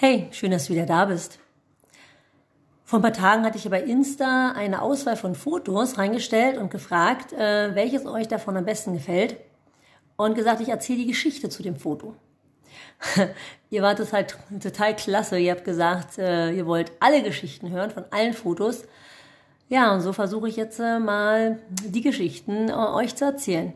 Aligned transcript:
Hey, 0.00 0.28
schön, 0.30 0.52
dass 0.52 0.66
du 0.66 0.74
wieder 0.74 0.86
da 0.86 1.06
bist. 1.06 1.40
Vor 2.84 3.00
ein 3.00 3.02
paar 3.02 3.12
Tagen 3.12 3.44
hatte 3.44 3.58
ich 3.58 3.68
bei 3.68 3.82
Insta 3.82 4.52
eine 4.52 4.80
Auswahl 4.80 5.16
von 5.16 5.34
Fotos 5.34 5.98
reingestellt 5.98 6.56
und 6.56 6.70
gefragt, 6.70 7.32
äh, 7.32 7.74
welches 7.74 8.06
euch 8.06 8.28
davon 8.28 8.56
am 8.56 8.64
besten 8.64 8.92
gefällt. 8.92 9.38
Und 10.16 10.36
gesagt, 10.36 10.60
ich 10.60 10.68
erzähle 10.68 10.98
die 10.98 11.08
Geschichte 11.08 11.48
zu 11.48 11.64
dem 11.64 11.74
Foto. 11.74 12.14
ihr 13.70 13.82
wart 13.82 13.98
total, 13.98 14.28
total 14.62 14.94
klasse. 14.94 15.36
Ihr 15.36 15.50
habt 15.50 15.64
gesagt, 15.64 16.16
äh, 16.16 16.52
ihr 16.52 16.66
wollt 16.66 16.92
alle 17.00 17.20
Geschichten 17.24 17.70
hören 17.70 17.90
von 17.90 18.04
allen 18.12 18.34
Fotos. 18.34 18.84
Ja, 19.68 19.92
und 19.92 20.02
so 20.02 20.12
versuche 20.12 20.48
ich 20.48 20.54
jetzt 20.54 20.78
äh, 20.78 21.00
mal 21.00 21.58
die 21.70 22.02
Geschichten 22.02 22.68
äh, 22.68 22.72
euch 22.72 23.16
zu 23.16 23.24
erzählen. 23.24 23.72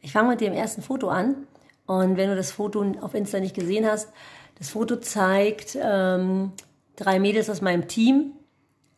Ich 0.00 0.12
fange 0.12 0.30
mit 0.30 0.40
dem 0.40 0.54
ersten 0.54 0.80
Foto 0.80 1.10
an. 1.10 1.46
Und 1.88 2.18
wenn 2.18 2.28
du 2.28 2.36
das 2.36 2.52
Foto 2.52 2.84
auf 3.00 3.14
Insta 3.14 3.40
nicht 3.40 3.56
gesehen 3.56 3.86
hast, 3.86 4.12
das 4.58 4.68
Foto 4.68 4.96
zeigt 4.96 5.76
ähm, 5.80 6.52
drei 6.96 7.18
Mädels 7.18 7.48
aus 7.48 7.62
meinem 7.62 7.88
Team 7.88 8.32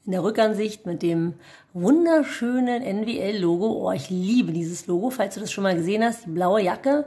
in 0.05 0.11
der 0.11 0.25
Rückansicht 0.25 0.87
mit 0.87 1.01
dem 1.01 1.35
wunderschönen 1.73 2.83
NWL-Logo. 2.83 3.87
Oh, 3.87 3.93
ich 3.93 4.11
liebe 4.11 4.51
dieses 4.51 4.89
Logo, 4.89 5.11
falls 5.11 5.35
du 5.35 5.41
das 5.41 5.53
schon 5.53 5.63
mal 5.63 5.77
gesehen 5.77 6.03
hast. 6.03 6.27
Die 6.27 6.30
blaue 6.30 6.63
Jacke 6.63 7.07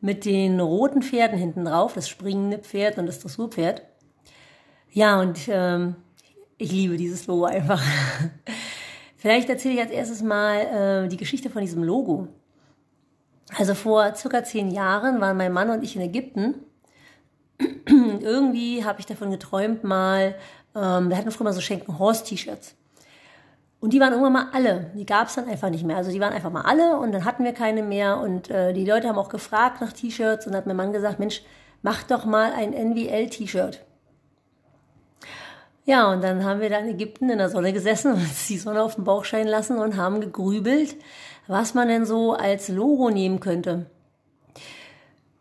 mit 0.00 0.24
den 0.24 0.60
roten 0.60 1.02
Pferden 1.02 1.36
hinten 1.36 1.66
drauf, 1.66 1.92
das 1.92 2.08
springende 2.08 2.58
Pferd 2.58 2.96
und 2.96 3.04
das 3.04 3.18
Dressurpferd. 3.18 3.82
Ja, 4.92 5.20
und 5.20 5.40
ähm, 5.48 5.96
ich 6.56 6.72
liebe 6.72 6.96
dieses 6.96 7.26
Logo 7.26 7.44
einfach. 7.44 7.82
Vielleicht 9.16 9.50
erzähle 9.50 9.74
ich 9.74 9.80
als 9.80 9.90
erstes 9.90 10.22
mal 10.22 11.04
äh, 11.04 11.08
die 11.08 11.18
Geschichte 11.18 11.50
von 11.50 11.60
diesem 11.60 11.84
Logo. 11.84 12.28
Also 13.56 13.74
vor 13.74 14.14
circa 14.14 14.44
zehn 14.44 14.70
Jahren 14.70 15.20
waren 15.20 15.36
mein 15.36 15.52
Mann 15.52 15.70
und 15.70 15.82
ich 15.82 15.96
in 15.96 16.02
Ägypten 16.02 16.54
irgendwie 17.86 18.84
habe 18.84 19.00
ich 19.00 19.06
davon 19.06 19.30
geträumt 19.30 19.84
mal, 19.84 20.34
ähm, 20.74 21.08
wir 21.08 21.16
hatten 21.16 21.30
früher 21.30 21.44
mal 21.44 21.52
so 21.52 21.60
Schenken-Horst-T-Shirts. 21.60 22.74
Und 23.80 23.92
die 23.92 24.00
waren 24.00 24.12
irgendwann 24.12 24.32
mal 24.32 24.48
alle. 24.52 24.90
Die 24.94 25.06
gab 25.06 25.28
es 25.28 25.36
dann 25.36 25.48
einfach 25.48 25.70
nicht 25.70 25.84
mehr. 25.84 25.96
Also 25.96 26.10
die 26.10 26.20
waren 26.20 26.32
einfach 26.32 26.50
mal 26.50 26.62
alle 26.62 26.98
und 26.98 27.12
dann 27.12 27.24
hatten 27.24 27.44
wir 27.44 27.52
keine 27.52 27.82
mehr. 27.82 28.18
Und 28.18 28.50
äh, 28.50 28.72
die 28.72 28.84
Leute 28.84 29.08
haben 29.08 29.18
auch 29.18 29.28
gefragt 29.28 29.80
nach 29.80 29.92
T-Shirts 29.92 30.46
und 30.46 30.56
hat 30.56 30.66
mein 30.66 30.76
Mann 30.76 30.92
gesagt, 30.92 31.18
Mensch, 31.18 31.42
mach 31.82 32.02
doch 32.02 32.24
mal 32.24 32.52
ein 32.52 32.72
NWL-T-Shirt. 32.72 33.84
Ja, 35.88 36.12
und 36.12 36.22
dann 36.22 36.44
haben 36.44 36.60
wir 36.60 36.68
da 36.68 36.80
in 36.80 36.90
Ägypten 36.90 37.30
in 37.30 37.38
der 37.38 37.48
Sonne 37.48 37.72
gesessen 37.72 38.12
und 38.12 38.18
uns 38.20 38.46
die 38.46 38.58
Sonne 38.58 38.82
auf 38.82 38.96
den 38.96 39.04
Bauch 39.04 39.24
scheinen 39.24 39.48
lassen 39.48 39.78
und 39.78 39.96
haben 39.96 40.20
gegrübelt, 40.20 40.96
was 41.46 41.72
man 41.72 41.88
denn 41.88 42.04
so 42.04 42.34
als 42.34 42.68
Logo 42.68 43.08
nehmen 43.08 43.40
könnte. 43.40 43.86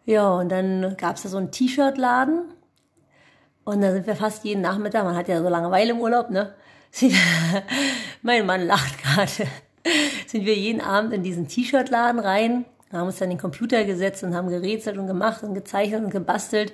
Ja, 0.05 0.35
und 0.35 0.47
dann 0.47 0.95
gab's 0.95 1.23
da 1.23 1.29
so 1.29 1.35
einen 1.35 1.51
T-Shirt-Laden. 1.51 2.43
Und 3.65 3.81
da 3.81 3.91
sind 3.91 4.07
wir 4.07 4.15
fast 4.15 4.45
jeden 4.45 4.61
Nachmittag, 4.61 5.03
man 5.03 5.17
hat 5.17 5.27
ja 5.27 5.41
so 5.41 5.49
Langeweile 5.49 5.91
im 5.91 5.99
Urlaub, 5.99 6.29
ne? 6.29 6.55
mein 8.21 8.45
Mann 8.45 8.65
lacht 8.65 9.03
gerade. 9.03 9.49
sind 10.27 10.45
wir 10.45 10.55
jeden 10.55 10.79
Abend 10.79 11.11
in 11.11 11.23
diesen 11.23 11.49
T-Shirt-Laden 11.49 12.21
rein, 12.21 12.63
haben 12.93 13.07
uns 13.07 13.17
dann 13.17 13.27
den 13.27 13.37
Computer 13.37 13.83
gesetzt 13.83 14.23
und 14.23 14.33
haben 14.33 14.47
gerätselt 14.47 14.97
und 14.97 15.07
gemacht 15.07 15.43
und 15.43 15.55
gezeichnet 15.55 16.05
und 16.05 16.09
gebastelt. 16.09 16.71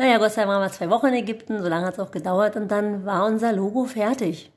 Naja, 0.00 0.16
Gott 0.16 0.32
sei 0.32 0.46
Dank 0.46 0.54
waren 0.54 0.62
wir 0.62 0.72
zwei 0.72 0.88
Wochen 0.88 1.08
in 1.08 1.14
Ägypten, 1.14 1.60
so 1.60 1.68
lange 1.68 1.84
hat's 1.84 1.98
auch 1.98 2.10
gedauert 2.10 2.56
und 2.56 2.68
dann 2.68 3.04
war 3.04 3.26
unser 3.26 3.52
Logo 3.52 3.84
fertig. 3.84 4.50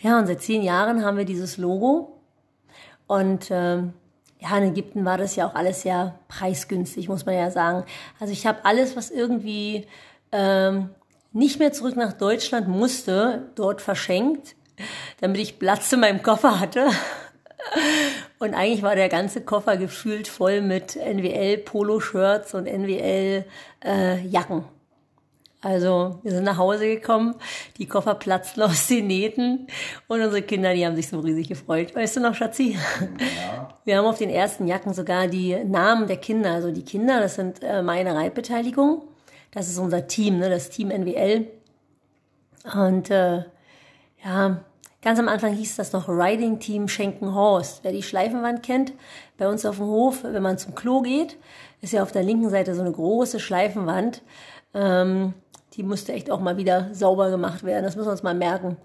Ja, 0.00 0.18
und 0.18 0.26
seit 0.26 0.42
zehn 0.42 0.62
Jahren 0.62 1.02
haben 1.02 1.16
wir 1.16 1.24
dieses 1.24 1.56
Logo 1.56 2.20
und 3.06 3.46
ähm, 3.50 3.94
ja, 4.40 4.58
in 4.58 4.64
Ägypten 4.64 5.06
war 5.06 5.16
das 5.16 5.36
ja 5.36 5.46
auch 5.46 5.54
alles 5.54 5.80
sehr 5.80 6.18
preisgünstig, 6.28 7.08
muss 7.08 7.24
man 7.24 7.34
ja 7.34 7.50
sagen. 7.50 7.86
Also 8.20 8.34
ich 8.34 8.46
habe 8.46 8.62
alles, 8.66 8.94
was 8.94 9.10
irgendwie 9.10 9.86
ähm, 10.32 10.90
nicht 11.32 11.58
mehr 11.58 11.72
zurück 11.72 11.96
nach 11.96 12.12
Deutschland 12.12 12.68
musste, 12.68 13.50
dort 13.54 13.80
verschenkt, 13.80 14.54
damit 15.22 15.40
ich 15.40 15.58
Platz 15.58 15.90
in 15.94 16.00
meinem 16.00 16.22
Koffer 16.22 16.60
hatte. 16.60 16.90
Und 18.42 18.54
eigentlich 18.54 18.82
war 18.82 18.96
der 18.96 19.08
ganze 19.08 19.42
Koffer 19.42 19.76
gefüllt 19.76 20.26
voll 20.26 20.62
mit 20.62 20.96
NWL-Poloshirts 20.96 22.54
und 22.54 22.66
NWL-Jacken. 22.66 24.58
Äh, 24.58 24.62
also 25.64 26.18
wir 26.24 26.32
sind 26.32 26.42
nach 26.42 26.56
Hause 26.56 26.88
gekommen, 26.88 27.36
die 27.78 27.86
Koffer 27.86 28.16
platzten 28.16 28.62
aus 28.62 28.88
den 28.88 29.06
Nähten 29.06 29.68
und 30.08 30.20
unsere 30.20 30.42
Kinder, 30.42 30.74
die 30.74 30.84
haben 30.84 30.96
sich 30.96 31.06
so 31.06 31.20
riesig 31.20 31.50
gefreut. 31.50 31.94
Weißt 31.94 32.16
du 32.16 32.20
noch, 32.20 32.34
Schatzi? 32.34 32.72
Ja. 32.72 33.68
Wir 33.84 33.98
haben 33.98 34.06
auf 34.06 34.18
den 34.18 34.30
ersten 34.30 34.66
Jacken 34.66 34.92
sogar 34.92 35.28
die 35.28 35.54
Namen 35.64 36.08
der 36.08 36.16
Kinder. 36.16 36.50
Also 36.50 36.72
die 36.72 36.84
Kinder, 36.84 37.20
das 37.20 37.36
sind 37.36 37.62
äh, 37.62 37.80
meine 37.80 38.12
Reitbeteiligung. 38.16 39.02
Das 39.52 39.68
ist 39.68 39.78
unser 39.78 40.08
Team, 40.08 40.40
ne, 40.40 40.50
das 40.50 40.68
Team 40.68 40.88
NWL. 40.88 41.46
Und 42.74 43.08
äh, 43.10 43.44
ja, 44.24 44.64
ganz 45.02 45.18
am 45.18 45.28
Anfang 45.28 45.52
hieß 45.52 45.76
das 45.76 45.92
noch 45.92 46.08
Riding 46.08 46.60
Team 46.60 46.88
Schenkenhorst. 46.88 47.80
Wer 47.82 47.92
die 47.92 48.02
Schleifenwand 48.02 48.62
kennt, 48.62 48.92
bei 49.36 49.48
uns 49.48 49.66
auf 49.66 49.76
dem 49.76 49.86
Hof, 49.86 50.24
wenn 50.24 50.42
man 50.42 50.58
zum 50.58 50.74
Klo 50.74 51.02
geht, 51.02 51.36
ist 51.80 51.92
ja 51.92 52.02
auf 52.02 52.12
der 52.12 52.22
linken 52.22 52.48
Seite 52.48 52.74
so 52.74 52.80
eine 52.80 52.92
große 52.92 53.40
Schleifenwand. 53.40 54.22
Ähm, 54.72 55.34
die 55.74 55.82
musste 55.82 56.12
echt 56.12 56.30
auch 56.30 56.40
mal 56.40 56.56
wieder 56.56 56.88
sauber 56.92 57.30
gemacht 57.30 57.64
werden. 57.64 57.84
Das 57.84 57.96
müssen 57.96 58.08
wir 58.08 58.12
uns 58.12 58.22
mal 58.22 58.34
merken. 58.34 58.76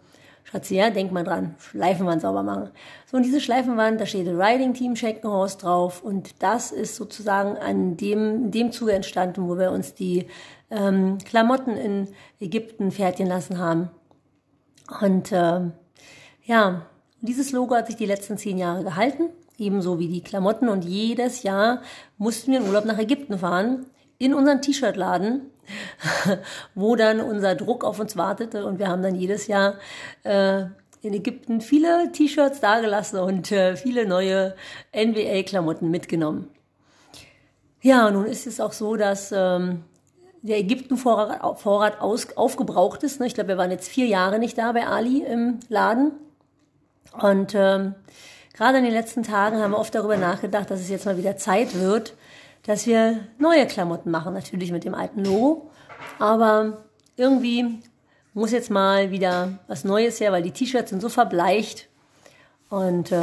Schatzi, 0.44 0.76
ja, 0.76 0.90
denk 0.90 1.12
mal 1.12 1.26
dran. 1.26 1.56
Schleifenwand 1.60 2.22
sauber 2.22 2.42
machen. 2.42 2.70
So, 3.06 3.18
und 3.18 3.24
diese 3.24 3.42
Schleifenwand, 3.42 4.00
da 4.00 4.06
steht 4.06 4.28
Riding 4.28 4.74
Team 4.74 4.96
Schenkenhaus 4.96 5.58
drauf. 5.58 6.02
Und 6.02 6.42
das 6.42 6.72
ist 6.72 6.96
sozusagen 6.96 7.58
an 7.58 7.98
dem, 7.98 8.50
dem 8.50 8.72
Zuge 8.72 8.94
entstanden, 8.94 9.48
wo 9.48 9.58
wir 9.58 9.72
uns 9.72 9.94
die 9.94 10.28
ähm, 10.72 11.18
Klamotten 11.26 11.76
in 11.76 12.08
Ägypten 12.40 12.92
fertigen 12.92 13.28
lassen 13.28 13.58
haben. 13.60 13.90
Und 15.02 15.32
ähm, 15.34 15.74
ja, 16.47 16.88
dieses 17.22 17.52
Logo 17.52 17.75
hat 17.75 17.85
sich 17.85 17.96
die 17.96 18.06
letzten 18.08 18.40
zehn 18.40 18.58
Jahre 18.58 18.84
gehalten, 18.84 19.30
ebenso 19.59 20.00
wie 20.00 20.08
die 20.08 20.24
Klamotten. 20.24 20.68
Und 20.68 20.84
jedes 20.84 21.44
Jahr 21.44 21.81
mussten 22.18 22.52
wir 22.52 22.59
in 22.59 22.66
Urlaub 22.66 22.85
nach 22.85 22.97
Ägypten 22.97 23.38
fahren, 23.38 23.85
in 24.18 24.34
unseren 24.34 24.62
T-Shirt-Laden 24.63 25.52
wo 26.75 26.96
dann 26.96 27.19
unser 27.22 27.56
Druck 27.56 27.84
auf 27.84 28.00
uns 28.00 28.18
wartete 28.18 28.66
und 28.66 28.80
wir 28.80 28.88
haben 28.88 29.02
dann 29.02 29.16
jedes 29.16 29.47
Jahr 29.47 29.75
äh, 30.24 30.66
in 31.02 31.13
Ägypten 31.13 31.62
viele 31.62 32.12
T-Shirts 32.12 32.59
dagelassen 32.59 33.19
und 33.19 33.52
äh, 33.52 33.75
viele 33.75 34.07
neue 34.07 34.56
NBA-Klamotten 34.96 35.90
mitgenommen. 35.90 36.50
Ja, 37.81 38.09
nun 38.09 38.25
ist 38.25 38.47
es 38.47 38.59
auch 38.59 38.74
so, 38.74 38.96
dass 38.96 39.31
ähm, 39.31 39.84
der 40.41 40.57
Ägypten-Vorrat 40.57 42.02
aufgebraucht 42.02 43.03
ist. 43.03 43.19
Ne? 43.19 43.28
Ich 43.28 43.36
glaube, 43.36 43.50
wir 43.50 43.57
waren 43.57 43.72
jetzt 43.72 43.88
vier 43.88 44.07
Jahre 44.07 44.40
nicht 44.40 44.57
da 44.57 44.72
bei 44.72 44.88
Ali 44.88 45.24
im 45.24 45.59
Laden. 45.69 46.12
Und 47.22 47.54
ähm, 47.56 47.96
gerade 48.54 48.78
in 48.78 48.84
den 48.84 48.94
letzten 48.94 49.24
Tagen 49.24 49.58
haben 49.58 49.72
wir 49.72 49.80
oft 49.80 49.94
darüber 49.96 50.18
nachgedacht, 50.18 50.70
dass 50.70 50.80
es 50.80 50.90
jetzt 50.90 51.06
mal 51.06 51.18
wieder 51.18 51.38
Zeit 51.38 51.76
wird, 51.76 52.16
dass 52.64 52.86
wir 52.86 53.20
neue 53.38 53.66
Klamotten 53.66 54.12
machen, 54.12 54.34
natürlich 54.34 54.72
mit 54.72 54.84
dem 54.84 54.94
alten 54.94 55.24
Logo. 55.24 55.70
Aber 56.20 56.84
irgendwie 57.16 57.82
muss 58.34 58.52
jetzt 58.52 58.70
mal 58.70 59.10
wieder 59.12 59.60
was 59.68 59.84
Neues 59.84 60.20
her, 60.20 60.32
weil 60.32 60.44
die 60.44 60.52
T-Shirts 60.52 60.92
sind 60.92 61.02
so 61.02 61.10
verbleicht. 61.10 61.88
Und 62.70 63.12
äh, 63.12 63.22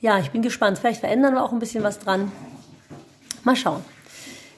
ja, 0.00 0.18
ich 0.18 0.30
bin 0.30 0.42
gespannt. 0.42 0.78
Vielleicht 0.78 1.00
verändern 1.00 1.34
wir 1.34 1.42
auch 1.42 1.52
ein 1.52 1.58
bisschen 1.58 1.82
was 1.82 1.98
dran. 1.98 2.30
Mal 3.42 3.56
schauen. 3.56 3.84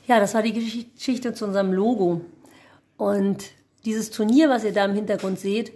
Ja, 0.06 0.20
das 0.20 0.34
war 0.34 0.42
die 0.42 0.52
Geschichte 0.52 1.32
zu 1.32 1.44
unserem 1.44 1.72
Logo. 1.72 2.22
Und 2.96 3.44
dieses 3.84 4.10
Turnier, 4.10 4.48
was 4.48 4.64
ihr 4.64 4.72
da 4.72 4.84
im 4.84 4.94
Hintergrund 4.94 5.38
seht, 5.38 5.72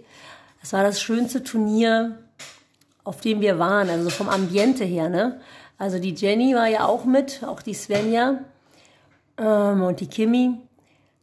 das 0.61 0.73
war 0.73 0.83
das 0.83 1.01
schönste 1.01 1.43
Turnier, 1.43 2.19
auf 3.03 3.21
dem 3.21 3.41
wir 3.41 3.59
waren, 3.59 3.89
also 3.89 4.09
vom 4.09 4.29
Ambiente 4.29 4.83
her. 4.83 5.09
Ne? 5.09 5.39
Also 5.77 5.99
die 5.99 6.13
Jenny 6.13 6.55
war 6.55 6.67
ja 6.67 6.85
auch 6.85 7.05
mit, 7.05 7.43
auch 7.45 7.61
die 7.61 7.73
Svenja 7.73 8.39
ähm, 9.37 9.83
und 9.83 9.99
die 9.99 10.07
Kimi. 10.07 10.57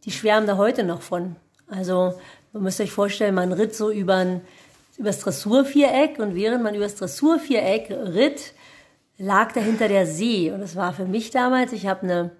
Die 0.04 0.10
schwärmen 0.10 0.46
da 0.46 0.56
heute 0.56 0.84
noch 0.84 1.02
von. 1.02 1.36
Also 1.68 2.14
man 2.52 2.62
müsst 2.64 2.80
euch 2.80 2.92
vorstellen, 2.92 3.34
man 3.34 3.52
ritt 3.52 3.74
so 3.74 3.90
über 3.90 4.16
ein, 4.16 4.40
übers 4.96 5.20
Dressurviereck 5.20 6.18
und 6.18 6.34
während 6.34 6.62
man 6.62 6.74
übers 6.74 6.96
Dressurviereck 6.96 7.90
ritt, 7.90 8.54
lag 9.18 9.52
dahinter 9.52 9.88
der 9.88 10.06
See. 10.06 10.50
Und 10.50 10.60
das 10.60 10.76
war 10.76 10.92
für 10.92 11.04
mich 11.04 11.30
damals, 11.30 11.72
ich 11.72 11.86
habe 11.86 12.02
eine 12.02 12.30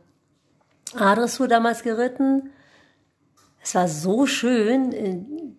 A-Dressur 0.94 1.46
damals 1.48 1.82
geritten. 1.82 2.50
Es 3.62 3.74
war 3.74 3.88
so 3.88 4.26
schön, 4.26 5.56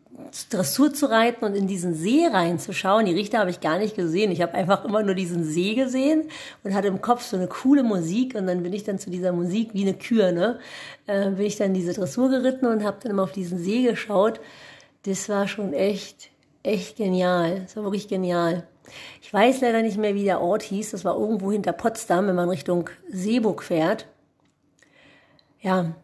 Dressur 0.49 0.93
zu 0.93 1.09
reiten 1.09 1.45
und 1.45 1.55
in 1.55 1.67
diesen 1.67 1.93
See 1.93 2.27
reinzuschauen. 2.27 3.05
Die 3.05 3.13
Richter 3.13 3.39
habe 3.39 3.49
ich 3.49 3.59
gar 3.59 3.77
nicht 3.77 3.95
gesehen. 3.95 4.31
Ich 4.31 4.41
habe 4.41 4.53
einfach 4.53 4.85
immer 4.85 5.03
nur 5.03 5.15
diesen 5.15 5.43
See 5.43 5.75
gesehen 5.75 6.29
und 6.63 6.73
hatte 6.73 6.87
im 6.87 7.01
Kopf 7.01 7.23
so 7.23 7.37
eine 7.37 7.47
coole 7.47 7.83
Musik 7.83 8.35
und 8.35 8.47
dann 8.47 8.63
bin 8.63 8.73
ich 8.73 8.83
dann 8.83 8.99
zu 8.99 9.09
dieser 9.09 9.31
Musik 9.31 9.69
wie 9.73 9.81
eine 9.83 9.93
Kür, 9.93 10.31
ne? 10.31 10.59
Äh, 11.07 11.31
bin 11.31 11.45
ich 11.45 11.57
dann 11.57 11.73
diese 11.73 11.93
Dressur 11.93 12.29
geritten 12.29 12.65
und 12.65 12.83
habe 12.83 12.97
dann 13.01 13.11
immer 13.11 13.23
auf 13.23 13.31
diesen 13.31 13.57
See 13.57 13.83
geschaut. 13.83 14.39
Das 15.03 15.27
war 15.29 15.47
schon 15.47 15.73
echt, 15.73 16.29
echt 16.63 16.97
genial. 16.97 17.61
Das 17.61 17.75
war 17.75 17.83
wirklich 17.83 18.07
genial. 18.07 18.67
Ich 19.21 19.33
weiß 19.33 19.61
leider 19.61 19.81
nicht 19.81 19.97
mehr, 19.97 20.15
wie 20.15 20.23
der 20.23 20.41
Ort 20.41 20.63
hieß. 20.63 20.91
Das 20.91 21.05
war 21.05 21.17
irgendwo 21.17 21.51
hinter 21.51 21.73
Potsdam, 21.73 22.27
wenn 22.27 22.35
man 22.35 22.49
Richtung 22.49 22.89
Seeburg 23.09 23.63
fährt. 23.63 24.07
Ja, 25.61 25.95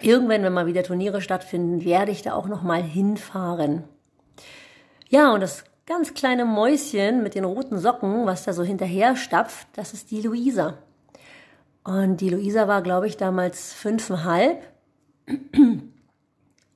irgendwann, 0.00 0.42
wenn 0.42 0.52
mal 0.52 0.66
wieder 0.66 0.82
Turniere 0.82 1.20
stattfinden, 1.20 1.84
werde 1.84 2.12
ich 2.12 2.22
da 2.22 2.34
auch 2.34 2.48
noch 2.48 2.62
mal 2.62 2.82
hinfahren. 2.82 3.84
Ja, 5.08 5.32
und 5.32 5.40
das 5.40 5.64
ganz 5.86 6.14
kleine 6.14 6.44
Mäuschen 6.44 7.22
mit 7.22 7.34
den 7.34 7.44
roten 7.44 7.78
Socken, 7.78 8.26
was 8.26 8.44
da 8.44 8.52
so 8.52 8.62
hinterher 8.62 9.16
stapft, 9.16 9.66
das 9.74 9.92
ist 9.92 10.10
die 10.10 10.22
Luisa. 10.22 10.78
Und 11.84 12.20
die 12.20 12.30
Luisa 12.30 12.68
war, 12.68 12.82
glaube 12.82 13.08
ich, 13.08 13.16
damals 13.16 13.72
fünfeinhalb. 13.72 14.62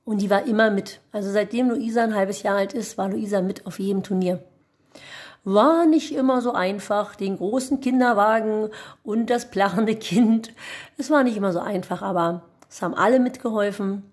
Und 0.05 0.21
die 0.21 0.29
war 0.29 0.45
immer 0.45 0.69
mit. 0.69 0.99
Also 1.11 1.31
seitdem 1.31 1.69
Luisa 1.69 2.03
ein 2.03 2.15
halbes 2.15 2.43
Jahr 2.43 2.57
alt 2.57 2.73
ist, 2.73 2.97
war 2.97 3.09
Luisa 3.09 3.41
mit 3.41 3.65
auf 3.65 3.79
jedem 3.79 4.03
Turnier. 4.03 4.43
War 5.43 5.85
nicht 5.85 6.13
immer 6.13 6.41
so 6.41 6.51
einfach, 6.51 7.15
den 7.15 7.37
großen 7.37 7.79
Kinderwagen 7.79 8.69
und 9.03 9.29
das 9.29 9.49
plachende 9.49 9.95
Kind. 9.95 10.53
Es 10.97 11.09
war 11.09 11.23
nicht 11.23 11.37
immer 11.37 11.53
so 11.53 11.59
einfach, 11.59 12.01
aber 12.01 12.43
es 12.69 12.81
haben 12.81 12.93
alle 12.93 13.19
mitgeholfen. 13.19 14.03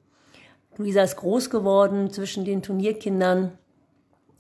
Luisa 0.76 1.02
ist 1.02 1.16
groß 1.16 1.50
geworden 1.50 2.10
zwischen 2.10 2.44
den 2.44 2.62
Turnierkindern 2.62 3.52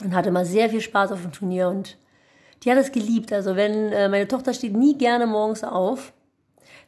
und 0.02 0.14
hatte 0.14 0.30
mal 0.30 0.44
sehr 0.44 0.70
viel 0.70 0.80
Spaß 0.80 1.12
auf 1.12 1.22
dem 1.22 1.32
Turnier 1.32 1.68
und 1.68 1.98
die 2.62 2.70
hat 2.70 2.78
es 2.78 2.92
geliebt. 2.92 3.32
Also 3.32 3.56
wenn 3.56 3.92
äh, 3.92 4.08
meine 4.08 4.26
Tochter 4.28 4.54
steht 4.54 4.74
nie 4.74 4.96
gerne 4.96 5.26
morgens 5.26 5.62
auf, 5.62 6.12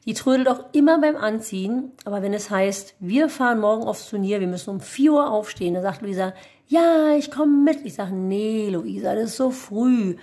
die 0.05 0.15
trödelt 0.15 0.49
auch 0.49 0.65
immer 0.73 1.01
beim 1.01 1.17
Anziehen, 1.17 1.93
aber 2.05 2.23
wenn 2.23 2.33
es 2.33 2.51
heißt, 2.51 2.95
wir 3.01 3.29
fahren 3.29 3.61
morgen 3.61 3.85
aufs 3.85 4.09
Turnier, 4.09 4.41
wir 4.41 4.47
müssen 4.47 4.71
um 4.71 4.81
4 4.81 5.13
Uhr 5.13 5.31
aufstehen, 5.31 5.75
dann 5.75 5.83
sagt 5.83 6.03
Luisa, 6.03 6.33
ja, 6.69 7.15
ich 7.17 7.31
komme 7.31 7.63
mit. 7.63 7.85
Ich 7.85 7.95
sage, 7.95 8.15
nee, 8.15 8.69
Luisa, 8.71 9.15
das 9.15 9.31
ist 9.31 9.37
so 9.37 9.51
früh. 9.51 10.17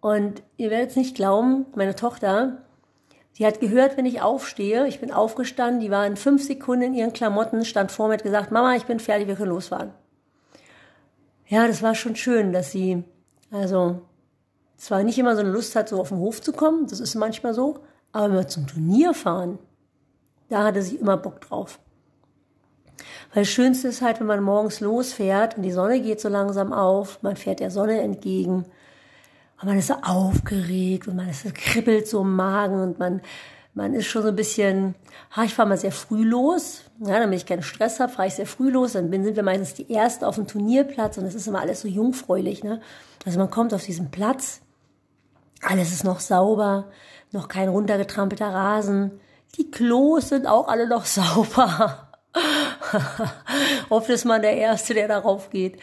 Und 0.00 0.42
ihr 0.56 0.70
werdet 0.70 0.90
es 0.90 0.96
nicht 0.96 1.16
glauben, 1.16 1.66
meine 1.74 1.96
Tochter, 1.96 2.65
die 3.38 3.46
hat 3.46 3.60
gehört, 3.60 3.96
wenn 3.96 4.06
ich 4.06 4.22
aufstehe, 4.22 4.86
ich 4.86 5.00
bin 5.00 5.12
aufgestanden, 5.12 5.80
die 5.80 5.90
war 5.90 6.06
in 6.06 6.16
fünf 6.16 6.44
Sekunden 6.44 6.84
in 6.84 6.94
ihren 6.94 7.12
Klamotten, 7.12 7.64
stand 7.64 7.92
vor 7.92 8.06
mir 8.06 8.14
und 8.14 8.18
hat 8.18 8.24
gesagt, 8.24 8.50
Mama, 8.50 8.76
ich 8.76 8.86
bin 8.86 8.98
fertig, 8.98 9.28
wir 9.28 9.36
können 9.36 9.50
losfahren. 9.50 9.90
Ja, 11.46 11.66
das 11.66 11.82
war 11.82 11.94
schon 11.94 12.16
schön, 12.16 12.52
dass 12.52 12.72
sie, 12.72 13.04
also, 13.50 14.00
zwar 14.76 15.02
nicht 15.02 15.18
immer 15.18 15.34
so 15.34 15.42
eine 15.42 15.50
Lust 15.50 15.76
hat, 15.76 15.88
so 15.88 16.00
auf 16.00 16.08
den 16.08 16.18
Hof 16.18 16.40
zu 16.40 16.52
kommen, 16.52 16.86
das 16.86 17.00
ist 17.00 17.14
manchmal 17.14 17.52
so, 17.52 17.80
aber 18.12 18.30
wenn 18.30 18.36
wir 18.36 18.48
zum 18.48 18.66
Turnier 18.66 19.12
fahren, 19.12 19.58
da 20.48 20.64
hatte 20.64 20.82
sie 20.82 20.96
immer 20.96 21.16
Bock 21.16 21.40
drauf. 21.42 21.78
Weil 23.34 23.42
das 23.42 23.50
Schönste 23.50 23.88
ist 23.88 24.00
halt, 24.00 24.18
wenn 24.20 24.26
man 24.26 24.42
morgens 24.42 24.80
losfährt 24.80 25.56
und 25.56 25.62
die 25.62 25.72
Sonne 25.72 26.00
geht 26.00 26.20
so 26.20 26.28
langsam 26.28 26.72
auf, 26.72 27.22
man 27.22 27.36
fährt 27.36 27.60
der 27.60 27.70
Sonne 27.70 28.00
entgegen 28.00 28.64
und 29.60 29.68
man 29.68 29.78
ist 29.78 29.88
so 29.88 29.94
aufgeregt 30.02 31.08
und 31.08 31.16
man 31.16 31.28
ist, 31.28 31.44
kribbelt 31.54 32.08
so 32.08 32.20
im 32.22 32.34
Magen 32.36 32.80
und 32.80 32.98
man, 32.98 33.22
man 33.74 33.94
ist 33.94 34.06
schon 34.06 34.22
so 34.22 34.28
ein 34.28 34.36
bisschen, 34.36 34.94
ha, 35.30 35.44
ich 35.44 35.54
fahre 35.54 35.68
mal 35.68 35.78
sehr 35.78 35.92
früh 35.92 36.24
los, 36.24 36.82
ja, 37.00 37.18
damit 37.18 37.38
ich 37.38 37.46
keinen 37.46 37.62
Stress 37.62 38.00
habe, 38.00 38.12
fahre 38.12 38.28
ich 38.28 38.34
sehr 38.34 38.46
früh 38.46 38.70
los, 38.70 38.92
dann 38.92 39.10
sind 39.10 39.36
wir 39.36 39.42
meistens 39.42 39.74
die 39.74 39.92
Ersten 39.92 40.24
auf 40.24 40.34
dem 40.36 40.46
Turnierplatz 40.46 41.18
und 41.18 41.24
es 41.24 41.34
ist 41.34 41.46
immer 41.46 41.60
alles 41.60 41.80
so 41.80 41.88
jungfräulich, 41.88 42.64
ne? 42.64 42.80
Also 43.24 43.38
man 43.38 43.50
kommt 43.50 43.74
auf 43.74 43.84
diesen 43.84 44.10
Platz, 44.10 44.60
alles 45.62 45.92
ist 45.92 46.04
noch 46.04 46.20
sauber, 46.20 46.88
noch 47.32 47.48
kein 47.48 47.68
runtergetrampelter 47.68 48.48
Rasen. 48.48 49.20
Die 49.56 49.70
Klos 49.70 50.28
sind 50.28 50.46
auch 50.46 50.68
alle 50.68 50.86
noch 50.86 51.04
sauber. 51.06 52.10
oft 53.88 54.08
ist 54.10 54.24
man 54.24 54.42
der 54.42 54.56
Erste, 54.56 54.94
der 54.94 55.08
darauf 55.08 55.50
geht. 55.50 55.80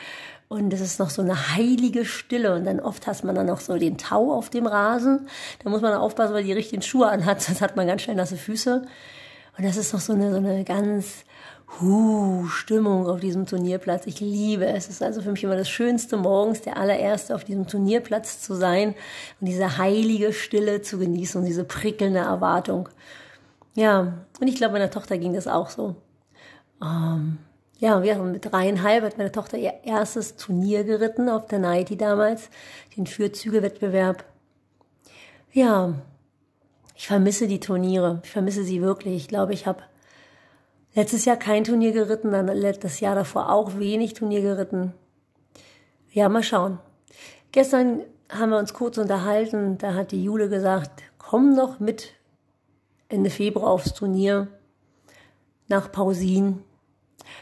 Und 0.49 0.71
es 0.73 0.81
ist 0.81 0.99
noch 0.99 1.09
so 1.09 1.21
eine 1.21 1.55
heilige 1.55 2.05
Stille. 2.05 2.53
Und 2.55 2.65
dann 2.65 2.79
oft 2.79 3.07
hat 3.07 3.23
man 3.23 3.35
dann 3.35 3.47
noch 3.47 3.59
so 3.59 3.77
den 3.77 3.97
Tau 3.97 4.33
auf 4.33 4.49
dem 4.49 4.67
Rasen. 4.67 5.27
Da 5.63 5.69
muss 5.69 5.81
man 5.81 5.93
aufpassen, 5.93 6.33
weil 6.33 6.43
die 6.43 6.53
richtigen 6.53 6.81
Schuhe 6.81 7.07
anhat, 7.07 7.41
sonst 7.41 7.61
hat 7.61 7.75
man 7.75 7.87
ganz 7.87 8.03
schnell 8.03 8.15
nasse 8.15 8.37
Füße. 8.37 8.85
Und 9.57 9.65
das 9.65 9.77
ist 9.77 9.93
noch 9.93 9.99
so 9.99 10.13
eine, 10.13 10.31
so 10.31 10.37
eine 10.37 10.63
ganz 10.63 11.25
huh, 11.79 12.45
Stimmung 12.47 13.07
auf 13.07 13.19
diesem 13.19 13.45
Turnierplatz. 13.45 14.05
Ich 14.07 14.19
liebe 14.19 14.65
es. 14.65 14.85
Es 14.85 14.95
ist 14.95 15.03
also 15.03 15.21
für 15.21 15.31
mich 15.31 15.43
immer 15.43 15.55
das 15.55 15.69
Schönste, 15.69 16.17
morgens 16.17 16.61
der 16.61 16.77
allererste 16.77 17.35
auf 17.35 17.43
diesem 17.43 17.67
Turnierplatz 17.67 18.41
zu 18.41 18.55
sein 18.55 18.95
und 19.39 19.47
diese 19.47 19.77
heilige 19.77 20.33
Stille 20.33 20.81
zu 20.81 20.97
genießen 20.97 21.39
und 21.39 21.45
diese 21.45 21.63
prickelnde 21.63 22.19
Erwartung. 22.19 22.89
Ja, 23.75 24.13
und 24.39 24.47
ich 24.47 24.55
glaube, 24.55 24.73
meiner 24.73 24.91
Tochter 24.91 25.17
ging 25.17 25.33
das 25.33 25.47
auch 25.47 25.69
so. 25.69 25.95
Ähm, 26.81 27.39
ja, 27.79 28.03
wir 28.03 28.15
haben 28.15 28.31
mit 28.31 28.51
dreieinhalb 28.51 29.03
hat 29.03 29.17
meine 29.17 29.31
Tochter 29.31 29.57
ihr 29.57 29.73
erstes 29.83 30.35
Turnier 30.37 30.83
geritten 30.83 31.29
auf 31.29 31.47
der 31.47 31.59
Nighty 31.59 31.97
damals, 31.97 32.49
den 32.95 33.07
Fürzüge-Wettbewerb. 33.07 34.23
Ja, 35.51 35.93
ich 36.95 37.07
vermisse 37.07 37.47
die 37.47 37.59
Turniere. 37.59 38.21
Ich 38.23 38.31
vermisse 38.31 38.63
sie 38.63 38.81
wirklich. 38.81 39.15
Ich 39.15 39.27
glaube, 39.27 39.53
ich 39.53 39.67
habe 39.67 39.83
Letztes 40.95 41.25
Jahr 41.25 41.37
kein 41.37 41.63
Turnier 41.63 41.91
geritten, 41.91 42.31
dann 42.31 42.45
das 42.79 42.99
Jahr 42.99 43.15
davor 43.15 43.51
auch 43.51 43.79
wenig 43.79 44.13
Turnier 44.13 44.41
geritten. 44.41 44.93
Ja, 46.11 46.29
mal 46.29 46.43
schauen. 46.43 46.77
Gestern 47.51 48.03
haben 48.29 48.51
wir 48.51 48.59
uns 48.59 48.75
kurz 48.75 48.99
unterhalten, 48.99 49.79
da 49.79 49.95
hat 49.95 50.11
die 50.11 50.23
Jule 50.23 50.49
gesagt, 50.49 51.01
komm 51.17 51.55
doch 51.55 51.79
mit 51.79 52.13
Ende 53.09 53.31
Februar 53.31 53.71
aufs 53.71 53.93
Turnier 53.95 54.47
nach 55.67 55.91
Pausin. 55.91 56.63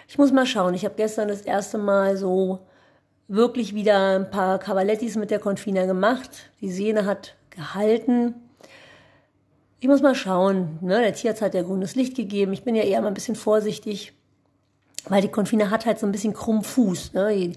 Ich 0.07 0.17
muss 0.17 0.31
mal 0.31 0.45
schauen. 0.45 0.73
Ich 0.73 0.85
habe 0.85 0.95
gestern 0.95 1.27
das 1.27 1.41
erste 1.41 1.77
Mal 1.77 2.17
so 2.17 2.59
wirklich 3.27 3.73
wieder 3.73 4.19
ein 4.19 4.29
paar 4.29 4.59
Cavalettis 4.59 5.15
mit 5.15 5.31
der 5.31 5.39
Confina 5.39 5.85
gemacht. 5.85 6.51
Die 6.59 6.71
Sehne 6.71 7.05
hat 7.05 7.35
gehalten. 7.49 8.35
Ich 9.79 9.87
muss 9.87 10.01
mal 10.01 10.15
schauen. 10.15 10.77
Ne? 10.81 11.01
Der 11.01 11.13
Tierarzt 11.13 11.41
hat 11.41 11.53
ja 11.53 11.63
grünes 11.63 11.95
Licht 11.95 12.15
gegeben. 12.15 12.53
Ich 12.53 12.63
bin 12.63 12.75
ja 12.75 12.83
eher 12.83 13.01
mal 13.01 13.07
ein 13.07 13.13
bisschen 13.13 13.35
vorsichtig, 13.35 14.13
weil 15.07 15.21
die 15.21 15.29
Konfine 15.29 15.69
hat 15.69 15.85
halt 15.85 15.97
so 15.99 16.05
ein 16.05 16.11
bisschen 16.11 16.33
krumm 16.33 16.63
Fuß. 16.63 17.13
Ne? 17.13 17.53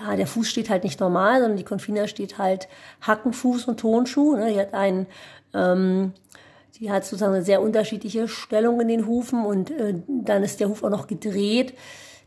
Ja, 0.00 0.16
der 0.16 0.26
Fuß 0.26 0.48
steht 0.48 0.70
halt 0.70 0.84
nicht 0.84 0.98
normal, 0.98 1.40
sondern 1.40 1.56
die 1.56 1.64
Konfina 1.64 2.08
steht 2.08 2.38
halt 2.38 2.68
Hackenfuß 3.02 3.66
und 3.66 3.80
Tonschuh. 3.80 4.36
Ne? 4.36 4.52
Die 4.52 4.58
hat 4.58 4.74
einen, 4.74 5.06
ähm, 5.54 6.14
die 6.76 6.90
hat 6.90 7.04
sozusagen 7.04 7.34
eine 7.34 7.44
sehr 7.44 7.60
unterschiedliche 7.62 8.28
Stellung 8.28 8.80
in 8.80 8.88
den 8.88 9.06
Hufen 9.06 9.44
und 9.44 9.70
äh, 9.70 9.94
dann 10.06 10.42
ist 10.42 10.60
der 10.60 10.68
Huf 10.68 10.84
auch 10.84 10.90
noch 10.90 11.06
gedreht. 11.06 11.74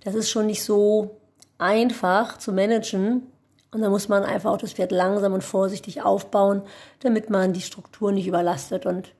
Das 0.03 0.15
ist 0.15 0.29
schon 0.29 0.47
nicht 0.47 0.63
so 0.63 1.17
einfach 1.57 2.37
zu 2.37 2.51
managen. 2.51 3.27
Und 3.73 3.81
da 3.81 3.89
muss 3.89 4.09
man 4.09 4.23
einfach 4.25 4.51
auch 4.51 4.57
das 4.57 4.73
Pferd 4.73 4.91
langsam 4.91 5.31
und 5.31 5.43
vorsichtig 5.43 6.01
aufbauen, 6.01 6.63
damit 6.99 7.29
man 7.29 7.53
die 7.53 7.61
Struktur 7.61 8.11
nicht 8.11 8.27
überlastet. 8.27 8.85
Und 8.85 9.13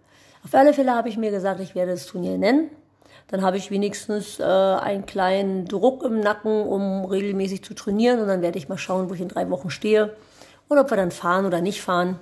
auf 0.43 0.53
alle 0.53 0.73
Fälle 0.73 0.93
habe 0.93 1.07
ich 1.07 1.17
mir 1.17 1.31
gesagt, 1.31 1.61
ich 1.61 1.73
werde 1.73 1.91
das 1.91 2.05
Turnier 2.05 2.37
nennen. 2.37 2.69
Dann 3.29 3.43
habe 3.43 3.55
ich 3.55 3.71
wenigstens 3.71 4.39
äh, 4.39 4.43
einen 4.43 5.05
kleinen 5.05 5.65
Druck 5.65 6.03
im 6.03 6.19
Nacken, 6.19 6.67
um 6.67 7.05
regelmäßig 7.05 7.63
zu 7.63 7.73
trainieren. 7.73 8.19
Und 8.19 8.27
dann 8.27 8.41
werde 8.41 8.57
ich 8.57 8.67
mal 8.67 8.77
schauen, 8.77 9.09
wo 9.09 9.13
ich 9.13 9.21
in 9.21 9.29
drei 9.29 9.49
Wochen 9.49 9.69
stehe 9.69 10.17
und 10.67 10.77
ob 10.77 10.89
wir 10.89 10.97
dann 10.97 11.11
fahren 11.11 11.45
oder 11.45 11.61
nicht 11.61 11.81
fahren. 11.81 12.19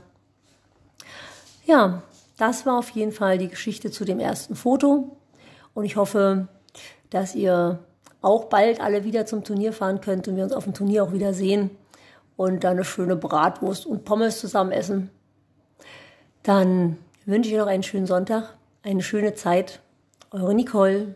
Ja, 1.66 2.04
das 2.40 2.66
war 2.66 2.80
auf 2.80 2.90
jeden 2.92 3.12
Fall 3.12 3.38
die 3.38 3.50
Geschichte 3.50 3.92
zu 3.92 4.06
dem 4.06 4.20
ersten 4.20 4.56
Foto. 4.56 5.18
Und 5.74 5.84
ich 5.84 5.98
hoffe, 5.98 6.48
dass 7.10 7.36
ihr 7.36 7.80
auch 8.22 8.46
bald 8.46 8.80
alle 8.82 9.04
wieder 9.04 9.26
zum 9.26 9.44
Turnier 9.44 9.74
fahren 9.74 10.00
könnt 10.02 10.28
und 10.28 10.38
wir 10.38 10.46
uns 10.46 10.54
auf 10.54 10.64
dem 10.64 10.74
Turnier 10.74 11.04
auch 11.04 11.12
wieder 11.12 11.34
sehen 11.34 11.70
und 12.38 12.64
dann 12.64 12.78
eine 12.78 12.86
schöne 12.86 13.18
Bratwurst 13.18 13.86
und 13.86 14.06
Pommes 14.06 14.40
zusammen 14.40 14.72
essen. 14.72 15.10
Dann 16.44 16.98
wünsche 17.26 17.50
ich 17.50 17.58
noch 17.58 17.68
einen 17.68 17.84
schönen 17.84 18.08
Sonntag, 18.08 18.56
eine 18.84 19.04
schöne 19.04 19.34
Zeit. 19.34 19.82
Eure 20.32 20.54
Nicole. 20.54 21.16